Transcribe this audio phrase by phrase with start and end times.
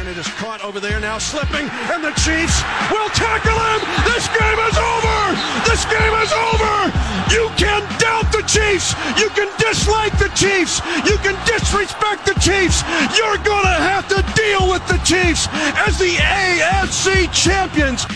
[0.00, 3.80] And it is caught over there now, slipping, and the Chiefs will tackle him.
[4.08, 5.20] This game is over.
[5.68, 6.88] This game is over.
[7.28, 8.96] You can doubt the Chiefs.
[9.20, 10.80] You can dislike the Chiefs.
[11.04, 12.80] You can disrespect the Chiefs.
[13.12, 18.06] You're going to have to deal with the Chiefs as the AFC champions.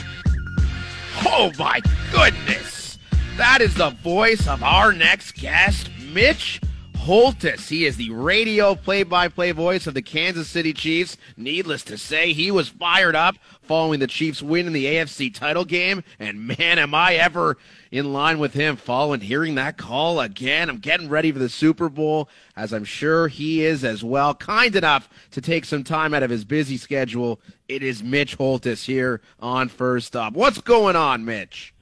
[1.26, 2.96] Oh my goodness.
[3.36, 6.62] That is the voice of our next guest, Mitch
[7.04, 7.68] Holthus.
[7.68, 11.18] He is the radio play by play voice of the Kansas City Chiefs.
[11.36, 15.66] Needless to say, he was fired up following the Chiefs' win in the AFC title
[15.66, 16.02] game.
[16.18, 17.58] And man, am I ever
[17.90, 20.70] in line with him following hearing that call again.
[20.70, 24.34] I'm getting ready for the Super Bowl, as I'm sure he is as well.
[24.34, 27.38] Kind enough to take some time out of his busy schedule.
[27.68, 30.32] It is Mitch Holthus here on First Up.
[30.32, 31.73] What's going on, Mitch?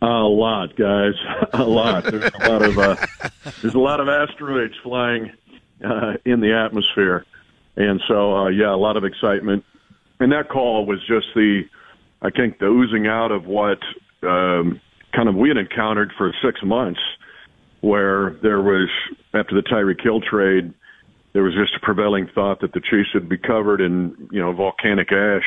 [0.00, 1.14] A lot, guys.
[1.52, 2.04] A lot.
[2.04, 2.96] There's a lot of uh,
[3.62, 5.32] there's a lot of asteroids flying
[5.84, 7.24] uh, in the atmosphere,
[7.76, 9.64] and so uh, yeah, a lot of excitement.
[10.20, 11.62] And that call was just the,
[12.22, 13.78] I think, the oozing out of what
[14.22, 14.80] um,
[15.14, 17.00] kind of we had encountered for six months,
[17.80, 18.88] where there was
[19.34, 20.72] after the Tyreek Hill trade,
[21.32, 24.52] there was just a prevailing thought that the Chiefs would be covered in you know
[24.52, 25.46] volcanic ash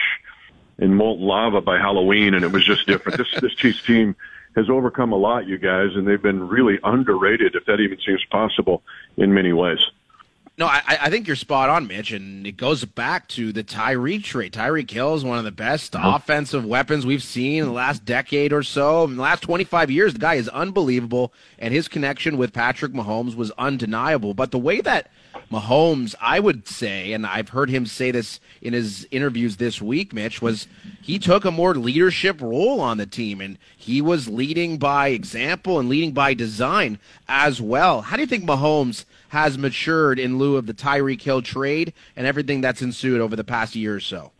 [0.77, 3.17] and molten lava by Halloween, and it was just different.
[3.17, 4.15] this this Chiefs team
[4.55, 8.23] has overcome a lot, you guys, and they've been really underrated, if that even seems
[8.31, 8.83] possible,
[9.17, 9.79] in many ways.
[10.57, 14.23] No, I, I think you're spot on, Mitch, and it goes back to the Tyreek
[14.23, 14.53] trade.
[14.53, 16.13] Tyreek Hill is one of the best uh-huh.
[16.15, 19.03] offensive weapons we've seen in the last decade or so.
[19.03, 23.35] In the last 25 years, the guy is unbelievable, and his connection with Patrick Mahomes
[23.35, 24.33] was undeniable.
[24.33, 25.11] But the way that
[25.51, 30.13] Mahomes, I would say, and I've heard him say this in his interviews this week,
[30.13, 30.67] Mitch, was
[31.01, 35.79] he took a more leadership role on the team and he was leading by example
[35.79, 38.01] and leading by design as well.
[38.01, 42.25] How do you think Mahomes has matured in lieu of the Tyreek Hill trade and
[42.25, 44.31] everything that's ensued over the past year or so?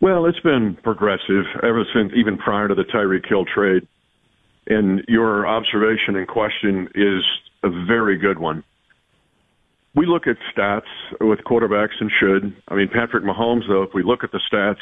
[0.00, 3.86] Well, it's been progressive ever since, even prior to the Tyreek Hill trade.
[4.66, 7.22] And your observation and question is
[7.62, 8.64] a very good one
[9.94, 10.88] we look at stats
[11.20, 12.56] with quarterbacks and should.
[12.68, 14.80] I mean, Patrick Mahomes, though, if we look at the stats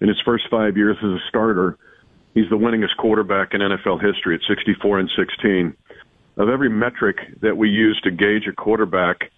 [0.00, 1.78] in his first five years as a starter,
[2.34, 5.76] he's the winningest quarterback in NFL history at 64 and 16.
[6.36, 9.30] Of every metric that we use to gauge a quarterback,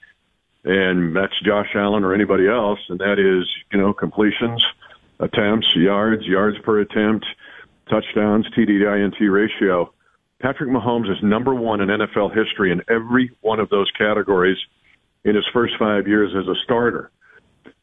[0.65, 4.65] and that's Josh Allen or anybody else, and that is, you know, completions,
[5.21, 7.27] attempts, yards, yards per attempt,
[7.91, 9.93] touchdowns, TD to INT ratio.
[10.41, 14.59] Patrick Mahomes is number one in NFL history in every one of those categories
[15.27, 17.11] in his first five years as a starter,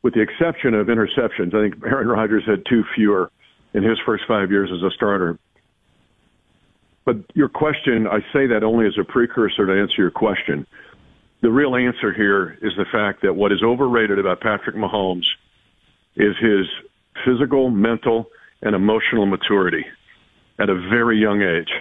[0.01, 1.53] with the exception of interceptions.
[1.53, 3.29] I think Aaron Rodgers had two fewer
[3.73, 5.37] in his first five years as a starter.
[7.05, 10.65] But your question, I say that only as a precursor to answer your question.
[11.41, 15.25] The real answer here is the fact that what is overrated about Patrick Mahomes
[16.15, 16.65] is his
[17.25, 18.29] physical, mental,
[18.61, 19.85] and emotional maturity
[20.59, 21.73] at a very young age.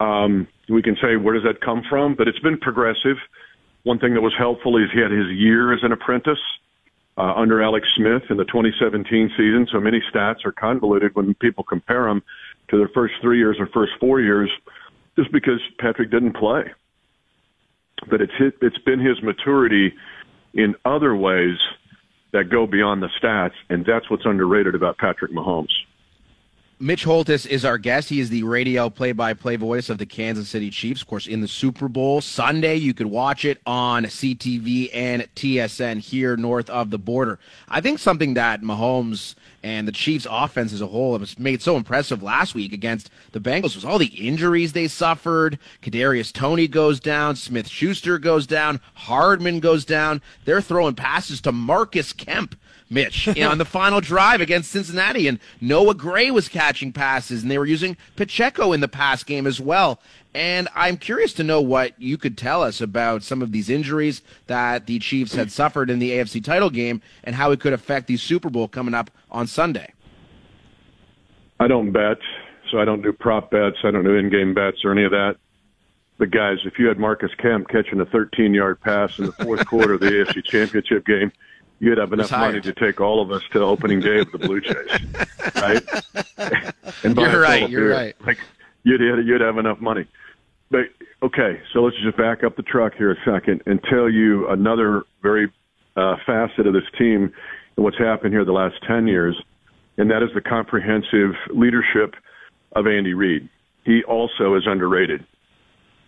[0.00, 2.16] Um, we can say, where does that come from?
[2.16, 3.18] But it's been progressive.
[3.84, 6.40] One thing that was helpful is he had his year as an apprentice
[7.16, 9.68] uh, under Alex Smith in the 2017 season.
[9.70, 12.22] So many stats are convoluted when people compare them
[12.68, 14.50] to their first three years or first four years,
[15.16, 16.64] just because Patrick didn't play.
[18.08, 19.94] But it's hit, it's been his maturity
[20.54, 21.58] in other ways
[22.32, 25.72] that go beyond the stats, and that's what's underrated about Patrick Mahomes.
[26.80, 28.08] Mitch Holthus is our guest.
[28.08, 31.46] He is the radio play-by-play voice of the Kansas City Chiefs, of course, in the
[31.46, 32.74] Super Bowl Sunday.
[32.74, 37.38] You could watch it on CTV and TSN here north of the border.
[37.68, 41.76] I think something that Mahomes and the Chiefs' offense as a whole have made so
[41.76, 45.60] impressive last week against the Bengals was all the injuries they suffered.
[45.80, 50.20] Kadarius Toney goes down, Smith Schuster goes down, Hardman goes down.
[50.44, 52.56] They're throwing passes to Marcus Kemp
[52.90, 55.28] Mitch, on the final drive against Cincinnati.
[55.28, 59.46] And Noah Gray was catching passes, and they were using Pacheco in the pass game
[59.46, 60.00] as well.
[60.34, 64.22] And I'm curious to know what you could tell us about some of these injuries
[64.46, 68.06] that the Chiefs had suffered in the AFC title game and how it could affect
[68.06, 69.92] the Super Bowl coming up on Sunday.
[71.60, 72.16] I don't bet,
[72.70, 73.76] so I don't do prop bets.
[73.84, 75.36] I don't do in-game bets or any of that.
[76.16, 79.94] But guys, if you had Marcus Kemp catching a 13-yard pass in the fourth quarter
[79.94, 81.30] of the AFC Championship game,
[81.78, 84.60] you'd have enough money to take all of us to opening day of the Blue
[84.62, 85.82] Jays, right?
[87.04, 87.68] and you're right.
[87.68, 88.14] You're right.
[88.26, 88.38] Like
[88.82, 90.06] you'd you'd have enough money.
[90.70, 90.86] But
[91.22, 95.02] okay, so let's just back up the truck here a second and tell you another
[95.22, 95.52] very
[95.96, 97.32] uh, facet of this team
[97.76, 99.36] and what's happened here the last ten years,
[99.96, 102.14] and that is the comprehensive leadership
[102.72, 103.48] of Andy Reid.
[103.84, 105.24] He also is underrated.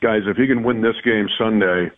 [0.00, 1.90] Guys, if he can win this game Sunday,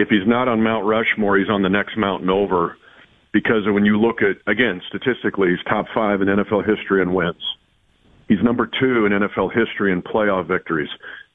[0.00, 2.76] if he's not on Mount Rushmore, he's on the next mountain over
[3.32, 7.42] because when you look at again statistically, he's top five in NFL history in wins.
[8.28, 10.88] He's number two in NFL history in playoff victories.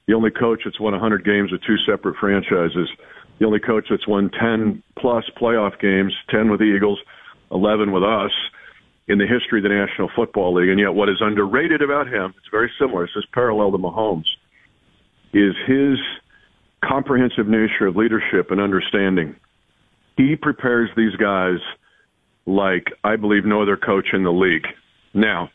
[0.08, 2.90] The only coach that's won 100 games with two separate franchises.
[3.40, 7.00] The only coach that's won 10 plus playoff games, 10 with the Eagles,
[7.52, 8.32] 11 with us
[9.08, 10.70] in the history of the National Football League.
[10.70, 14.26] And yet, what is underrated about him, it's very similar, it's just parallel to Mahomes,
[15.34, 16.00] is his
[16.88, 19.36] comprehensive nature of leadership and understanding.
[20.18, 21.60] He prepares these guys
[22.46, 24.66] like I believe no other coach in the league.
[25.14, 25.50] Now,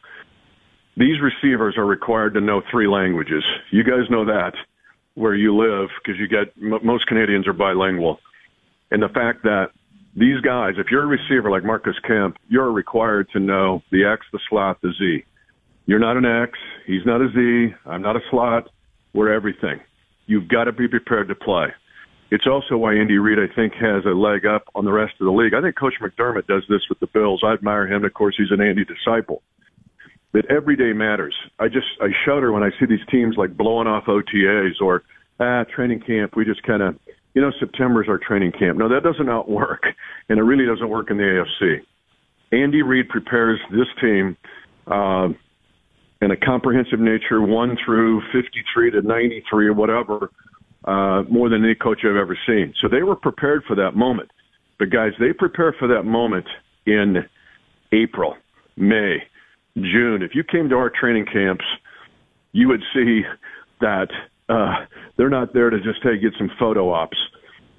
[0.96, 3.44] these receivers are required to know three languages.
[3.70, 4.52] You guys know that
[5.14, 8.18] where you live because you get most Canadians are bilingual.
[8.90, 9.68] And the fact that
[10.16, 14.26] these guys, if you're a receiver like Marcus Kemp, you're required to know the X,
[14.32, 15.24] the slot, the Z.
[15.86, 16.58] You're not an X.
[16.86, 17.74] He's not a Z.
[17.86, 18.68] I'm not a slot.
[19.14, 19.80] We're everything.
[20.30, 21.74] You've got to be prepared to play.
[22.30, 25.24] It's also why Andy Reid, I think, has a leg up on the rest of
[25.24, 25.54] the league.
[25.54, 27.42] I think Coach McDermott does this with the Bills.
[27.44, 28.04] I admire him.
[28.04, 29.42] Of course, he's an Andy disciple.
[30.32, 31.34] But every day matters.
[31.58, 35.02] I just I shudder when I see these teams like blowing off OTAs or
[35.40, 36.36] ah training camp.
[36.36, 36.96] We just kind of
[37.34, 38.78] you know September's our training camp.
[38.78, 39.82] No, that doesn't not work,
[40.28, 41.78] and it really doesn't work in the AFC.
[42.52, 44.36] Andy Reid prepares this team
[44.86, 45.30] uh,
[46.20, 50.30] in a comprehensive nature, one through 53 to 93 or whatever,
[50.84, 52.74] uh, more than any coach I've ever seen.
[52.80, 54.30] So they were prepared for that moment.
[54.78, 56.46] But guys, they prepare for that moment
[56.86, 57.16] in
[57.92, 58.36] April,
[58.76, 59.18] May,
[59.76, 60.22] June.
[60.22, 61.64] If you came to our training camps,
[62.52, 63.22] you would see
[63.80, 64.08] that
[64.48, 67.16] uh, they're not there to just hey get some photo ops.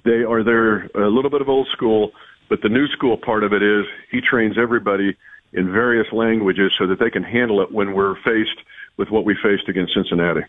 [0.04, 2.12] They are there a little bit of old school,
[2.48, 5.16] but the new school part of it is he trains everybody
[5.52, 8.58] in various languages so that they can handle it when we're faced
[8.96, 10.42] with what we faced against Cincinnati.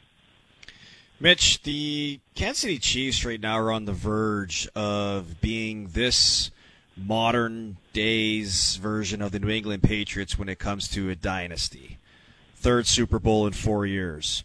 [1.20, 6.52] Mitch, the Kansas City Chiefs right now are on the verge of being this
[6.98, 11.98] modern days version of the New England Patriots when it comes to a dynasty.
[12.56, 14.44] Third Super Bowl in four years.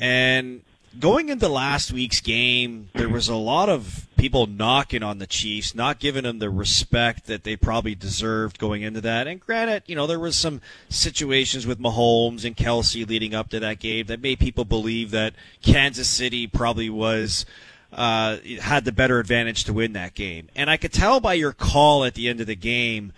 [0.00, 0.62] And
[0.98, 5.74] going into last week's game, there was a lot of people knocking on the Chiefs,
[5.74, 9.26] not giving them the respect that they probably deserved going into that.
[9.26, 13.60] And granted, you know, there was some situations with Mahomes and Kelce leading up to
[13.60, 17.46] that game that made people believe that Kansas City probably was
[17.92, 20.48] uh, had the better advantage to win that game.
[20.56, 23.12] And I could tell by your call at the end of the game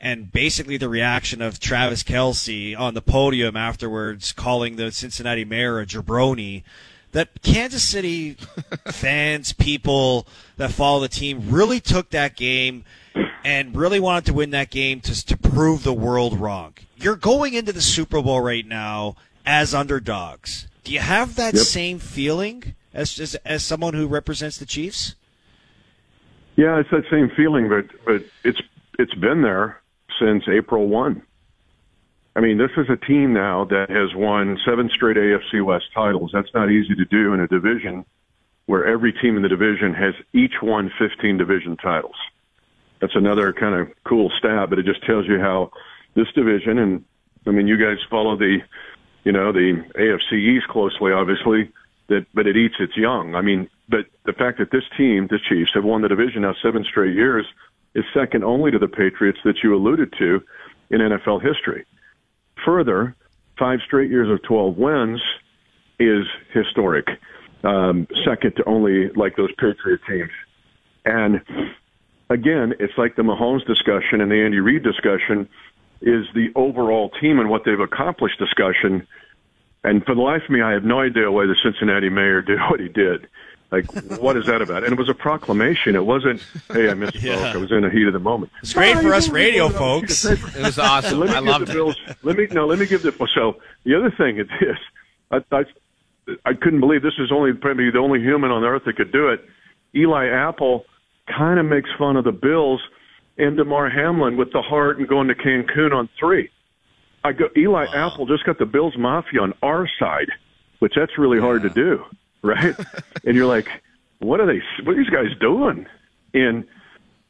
[0.00, 5.78] and basically the reaction of Travis Kelce on the podium afterwards, calling the Cincinnati mayor
[5.78, 6.64] a jabroni
[7.12, 8.36] that Kansas City
[8.86, 10.26] fans, people
[10.56, 12.84] that follow the team, really took that game
[13.44, 16.74] and really wanted to win that game to, to prove the world wrong.
[16.96, 20.68] You're going into the Super Bowl right now as underdogs.
[20.84, 21.62] Do you have that yep.
[21.62, 25.14] same feeling as, as as someone who represents the Chiefs?
[26.56, 28.60] Yeah, it's that same feeling, but but it's
[28.98, 29.80] it's been there
[30.20, 31.22] since April one.
[32.34, 36.30] I mean, this is a team now that has won seven straight AFC West titles.
[36.32, 38.04] That's not easy to do in a division
[38.66, 42.14] where every team in the division has each won 15 division titles.
[43.00, 45.72] That's another kind of cool stat, but it just tells you how
[46.14, 47.04] this division, and
[47.46, 48.58] I mean, you guys follow the,
[49.24, 51.70] you know, the AFC East closely, obviously,
[52.08, 53.34] that, but it eats its young.
[53.34, 56.54] I mean, but the fact that this team, the Chiefs, have won the division now
[56.62, 57.44] seven straight years
[57.94, 60.42] is second only to the Patriots that you alluded to
[60.90, 61.84] in NFL history.
[62.64, 63.14] Further,
[63.58, 65.20] five straight years of 12 wins
[65.98, 67.06] is historic,
[67.64, 70.30] um, second to only like those Patriot teams.
[71.04, 71.40] And
[72.30, 75.48] again, it's like the Mahomes discussion and the Andy Reid discussion
[76.00, 79.06] is the overall team and what they've accomplished discussion.
[79.84, 82.58] And for the life of me, I have no idea why the Cincinnati mayor did
[82.70, 83.28] what he did.
[83.72, 84.84] Like, what is that about?
[84.84, 85.96] And it was a proclamation.
[85.96, 87.22] It wasn't, hey, I misspoke.
[87.22, 87.52] yeah.
[87.54, 88.52] I was in the heat of the moment.
[88.60, 90.26] It's great for us radio folks.
[90.26, 91.22] It was awesome.
[91.22, 91.72] I loved it.
[91.72, 92.66] Bills, let me no.
[92.66, 94.76] Let me give the so the other thing is this.
[95.30, 95.64] I, I
[96.44, 99.28] I couldn't believe this is only probably the only human on earth that could do
[99.28, 99.42] it.
[99.94, 100.84] Eli Apple
[101.26, 102.82] kind of makes fun of the Bills
[103.38, 106.50] and Damar Hamlin with the heart and going to Cancun on three.
[107.24, 108.12] I go Eli wow.
[108.12, 110.28] Apple just got the Bills Mafia on our side,
[110.80, 111.44] which that's really yeah.
[111.44, 112.04] hard to do
[112.42, 112.74] right?
[113.24, 113.68] and you're like,
[114.18, 114.62] what are they?
[114.84, 115.86] What are these guys doing?
[116.34, 116.64] And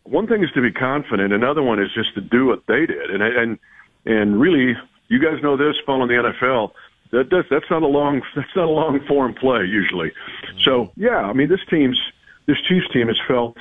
[0.04, 1.32] one thing is to be confident.
[1.32, 3.10] Another one is just to do what they did.
[3.10, 3.58] And and
[4.04, 4.76] and really,
[5.08, 6.72] you guys know this following the NFL.
[7.12, 10.12] That does that's not a long that's not a long form play usually.
[10.62, 12.00] So yeah, I mean this team's
[12.46, 13.56] this Chiefs team has felt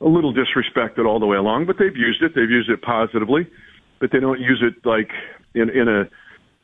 [0.00, 2.34] a little disrespected all the way along, but they've used it.
[2.34, 3.46] They've used it positively,
[3.98, 5.10] but they don't use it like
[5.54, 6.08] in in a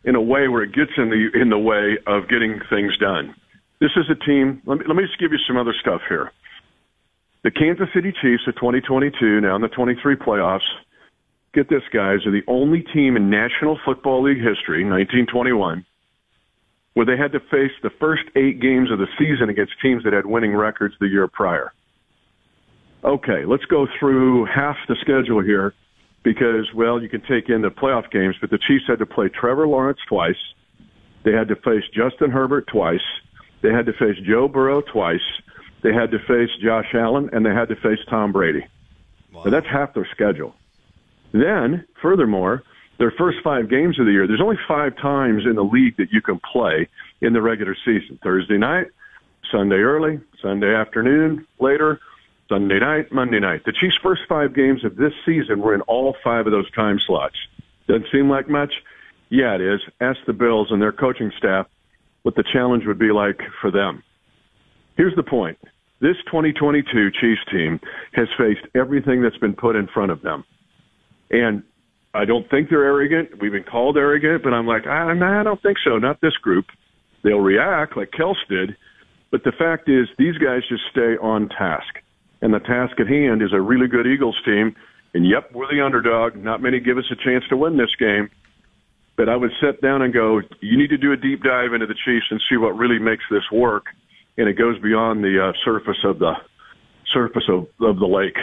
[0.04, 3.34] in a way where it gets in the in the way of getting things done.
[3.82, 4.62] This is a team.
[4.64, 6.30] Let me, let me just give you some other stuff here.
[7.42, 10.60] The Kansas City Chiefs of 2022, now in the 23 playoffs,
[11.52, 15.84] get this, guys, are the only team in National Football League history, 1921,
[16.94, 20.12] where they had to face the first eight games of the season against teams that
[20.12, 21.72] had winning records the year prior.
[23.02, 25.74] Okay, let's go through half the schedule here
[26.22, 29.28] because, well, you can take in the playoff games, but the Chiefs had to play
[29.28, 30.38] Trevor Lawrence twice.
[31.24, 33.00] They had to face Justin Herbert twice.
[33.62, 35.20] They had to face Joe Burrow twice.
[35.82, 38.66] They had to face Josh Allen, and they had to face Tom Brady.
[39.32, 39.44] Wow.
[39.44, 40.54] that's half their schedule.
[41.32, 42.62] Then, furthermore,
[42.98, 46.12] their first five games of the year, there's only five times in the league that
[46.12, 46.88] you can play
[47.20, 48.18] in the regular season.
[48.22, 48.88] Thursday night,
[49.50, 52.00] Sunday early, Sunday afternoon, later,
[52.48, 53.64] Sunday night, Monday night.
[53.64, 57.00] The Chiefs' first five games of this season were in all five of those time
[57.00, 57.36] slots.
[57.88, 58.74] Doesn't seem like much?
[59.30, 59.80] Yeah, it is.
[60.00, 61.66] Ask the Bills and their coaching staff
[62.22, 64.02] what the challenge would be like for them.
[64.96, 65.58] Here's the point.
[66.00, 67.80] This 2022 Chiefs team
[68.12, 70.44] has faced everything that's been put in front of them.
[71.30, 71.62] And
[72.14, 73.40] I don't think they're arrogant.
[73.40, 75.98] We've been called arrogant, but I'm like, ah, nah, I don't think so.
[75.98, 76.66] Not this group.
[77.22, 78.76] They'll react like Kels did.
[79.30, 81.94] But the fact is, these guys just stay on task.
[82.42, 84.74] And the task at hand is a really good Eagles team.
[85.14, 86.36] And yep, we're the underdog.
[86.36, 88.28] Not many give us a chance to win this game.
[89.16, 91.86] But I would sit down and go, you need to do a deep dive into
[91.86, 93.86] the Chiefs and see what really makes this work.
[94.38, 96.32] And it goes beyond the uh, surface of the
[97.12, 98.38] surface of, of the lake.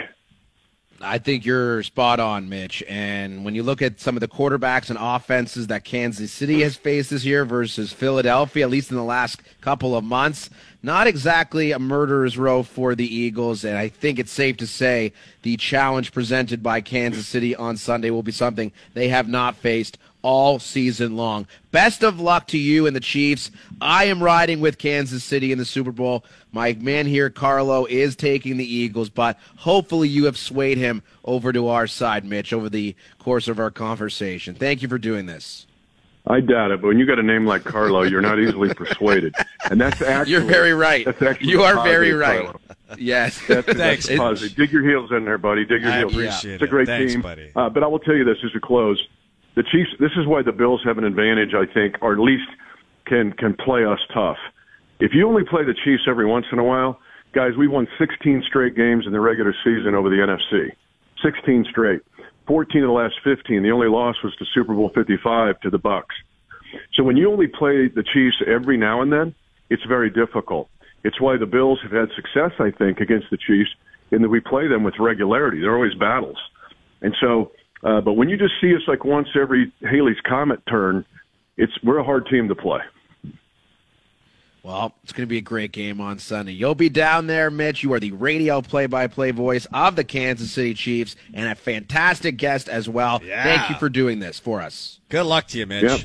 [1.02, 2.82] I think you're spot on, Mitch.
[2.86, 6.76] And when you look at some of the quarterbacks and offenses that Kansas City has
[6.76, 10.50] faced this year versus Philadelphia, at least in the last couple of months,
[10.82, 13.64] not exactly a murderer's row for the Eagles.
[13.64, 18.10] And I think it's safe to say the challenge presented by Kansas City on Sunday
[18.10, 21.46] will be something they have not faced all season long.
[21.70, 23.50] Best of luck to you and the Chiefs.
[23.80, 26.24] I am riding with Kansas City in the Super Bowl.
[26.52, 31.52] My man here, Carlo, is taking the Eagles, but hopefully you have swayed him over
[31.52, 34.54] to our side, Mitch, over the course of our conversation.
[34.54, 35.66] Thank you for doing this.
[36.26, 39.34] I doubt it, but when you got a name like Carlo, you're not easily persuaded,
[39.70, 41.04] and that's actually you're very right.
[41.04, 42.44] That's actually you are very right.
[42.44, 42.60] Carlo.
[42.98, 44.06] Yes, that's, Thanks.
[44.06, 44.56] That's positive.
[44.56, 45.64] Dig your heels in there, buddy.
[45.64, 46.12] Dig your I heels.
[46.12, 47.50] Appreciate it's a great Thanks, team, buddy.
[47.56, 49.02] Uh, but I will tell you this as a close:
[49.56, 49.90] the Chiefs.
[49.98, 52.48] This is why the Bills have an advantage, I think, or at least
[53.06, 54.38] can can play us tough.
[55.00, 56.98] If you only play the Chiefs every once in a while,
[57.34, 60.68] guys, we won 16 straight games in the regular season over the NFC.
[61.22, 62.00] 16 straight.
[62.46, 63.62] 14 of the last 15.
[63.62, 66.14] The only loss was to Super Bowl 55 to the Bucks.
[66.94, 69.34] So when you only play the Chiefs every now and then,
[69.70, 70.68] it's very difficult.
[71.04, 73.70] It's why the Bills have had success, I think, against the Chiefs
[74.10, 75.60] in that we play them with regularity.
[75.60, 76.36] They're always battles.
[77.02, 77.52] And so,
[77.82, 81.04] uh, but when you just see us like once every Halley's Comet turn,
[81.56, 82.80] it's we're a hard team to play.
[84.62, 86.52] Well, it's going to be a great game on Sunday.
[86.52, 87.82] You'll be down there, Mitch.
[87.82, 92.68] You are the radio play-by-play voice of the Kansas City Chiefs and a fantastic guest
[92.68, 93.22] as well.
[93.24, 93.42] Yeah.
[93.42, 95.00] Thank you for doing this for us.
[95.08, 95.84] Good luck to you, Mitch.
[95.84, 96.00] Yep.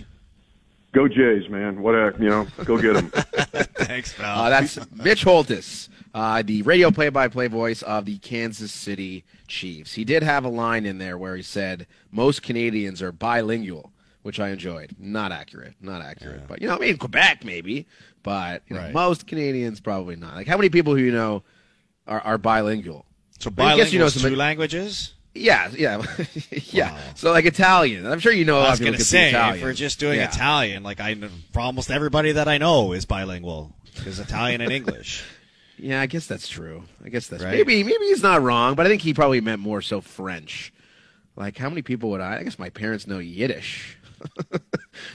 [0.95, 1.81] Go Jays, man.
[1.81, 3.09] What a, you know, go get them.
[3.75, 4.43] Thanks, pal.
[4.43, 9.95] Uh, that's Mitch Holthus, uh, the radio play-by-play voice of the Kansas City Chiefs.
[9.95, 14.39] He did have a line in there where he said most Canadians are bilingual, which
[14.39, 14.95] I enjoyed.
[14.97, 16.39] Not accurate, not accurate.
[16.39, 16.47] Yeah.
[16.47, 17.87] But you know, I mean, Quebec maybe,
[18.23, 18.93] but you know, right.
[18.93, 20.35] most Canadians probably not.
[20.35, 21.43] Like, how many people who you know
[22.07, 23.05] are, are bilingual?
[23.39, 25.13] So bilingual, I guess you know some two languages.
[25.35, 26.01] Yeah, yeah,
[26.51, 26.93] yeah.
[26.93, 26.99] Wow.
[27.15, 28.59] So like Italian, I'm sure you know.
[28.59, 30.29] I was going to say, if we're just doing yeah.
[30.29, 31.15] Italian, like I,
[31.51, 33.75] for almost everybody that I know is bilingual,
[34.05, 35.23] is Italian and English.
[35.77, 36.85] Yeah, I guess that's true.
[37.03, 37.51] I guess that's right?
[37.51, 40.71] maybe maybe he's not wrong, but I think he probably meant more so French.
[41.35, 42.37] Like, how many people would I?
[42.37, 43.97] I guess my parents know Yiddish.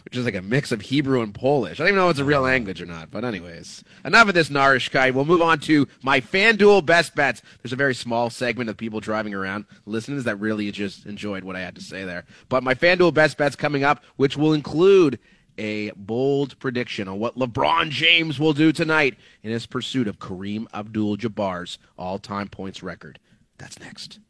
[0.04, 1.78] which is like a mix of Hebrew and Polish.
[1.78, 3.10] I don't even know if it's a real language or not.
[3.10, 5.14] But anyways, enough of this Narishkeit.
[5.14, 7.42] We'll move on to my FanDuel best bets.
[7.62, 11.56] There's a very small segment of people driving around listeners that really just enjoyed what
[11.56, 12.24] I had to say there.
[12.48, 15.18] But my FanDuel best bets coming up, which will include
[15.58, 20.66] a bold prediction on what LeBron James will do tonight in his pursuit of Kareem
[20.72, 23.18] Abdul-Jabbar's all-time points record.
[23.58, 24.20] That's next.